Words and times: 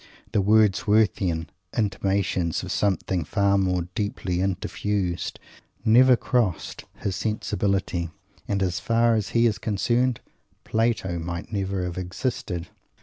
The 0.31 0.41
Wordsworthian 0.41 1.45
intimations 1.77 2.63
of 2.63 2.71
"something 2.71 3.23
far 3.23 3.55
more 3.59 3.83
deeply 3.93 4.39
interfused" 4.41 5.37
never 5.85 6.15
crossed 6.15 6.85
his 6.95 7.15
sensibility; 7.15 8.09
and, 8.47 8.63
as 8.63 8.79
far 8.79 9.13
as 9.13 9.29
he 9.37 9.45
is 9.45 9.59
concerned, 9.59 10.19
Plato 10.63 11.19
might 11.19 11.53
never 11.53 11.83
have 11.83 11.99
existed. 11.99 12.69